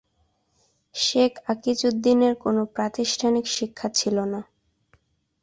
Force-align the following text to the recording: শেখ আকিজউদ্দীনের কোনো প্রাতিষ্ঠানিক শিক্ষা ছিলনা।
শেখ 0.95 1.31
আকিজউদ্দীনের 1.47 2.33
কোনো 2.35 2.61
প্রাতিষ্ঠানিক 2.75 3.45
শিক্ষা 3.47 3.87
ছিলনা। 3.89 4.39